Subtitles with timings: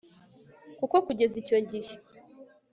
[0.79, 1.93] kuko kugeza icyo gihe